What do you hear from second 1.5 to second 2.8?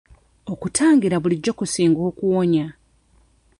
kusinga okuwonya.